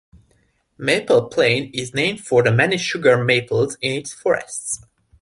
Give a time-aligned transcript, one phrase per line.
[0.79, 4.81] Maple Plain is named for the many sugar maples in its forests.